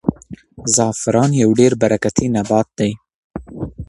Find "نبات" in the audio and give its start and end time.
2.35-2.67